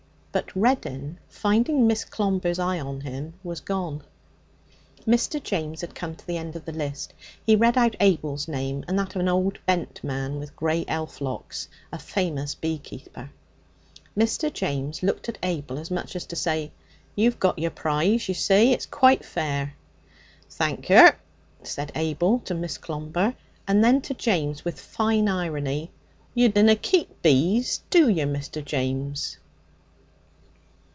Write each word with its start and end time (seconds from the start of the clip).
But 0.33 0.49
Reddin, 0.55 1.17
finding 1.27 1.87
Miss 1.87 2.05
Clomber's 2.05 2.57
eye 2.57 2.79
on 2.79 3.01
him, 3.01 3.33
was 3.43 3.59
gone. 3.59 4.01
Mr. 5.05 5.43
James 5.43 5.81
had 5.81 5.93
come 5.93 6.15
to 6.15 6.25
the 6.25 6.37
end 6.37 6.55
of 6.55 6.63
the 6.63 6.71
list. 6.71 7.13
He 7.45 7.57
read 7.57 7.77
out 7.77 7.97
Abel's 7.99 8.47
name 8.47 8.85
and 8.87 8.97
that 8.97 9.13
of 9.13 9.19
an 9.19 9.27
old 9.27 9.59
bent 9.65 10.01
man 10.05 10.39
with 10.39 10.55
grey 10.55 10.85
elf 10.87 11.19
locks, 11.19 11.67
a 11.91 11.99
famous 11.99 12.55
bee 12.55 12.81
master. 12.89 13.29
Mr. 14.17 14.53
James 14.53 15.03
looked 15.03 15.27
at 15.27 15.37
Abel 15.43 15.77
as 15.77 15.91
much 15.91 16.15
as 16.15 16.25
to 16.27 16.37
say, 16.37 16.71
'You've 17.13 17.37
got 17.41 17.59
your 17.59 17.71
prize, 17.71 18.29
you 18.29 18.33
see! 18.33 18.71
It's 18.71 18.85
quite 18.85 19.25
fair.' 19.25 19.73
'Thank 20.49 20.87
yer,' 20.87 21.17
said 21.63 21.91
Abel 21.93 22.39
to 22.45 22.53
Miss 22.53 22.77
Clomber, 22.77 23.35
and 23.67 23.83
then 23.83 23.99
to 24.03 24.13
James 24.13 24.63
with 24.63 24.79
fine 24.79 25.27
irony: 25.27 25.91
'You 26.33 26.47
dunna 26.47 26.77
keep 26.77 27.21
bees, 27.21 27.81
do 27.89 28.07
yer, 28.07 28.25
Mr. 28.27 28.63
James?' 28.63 29.37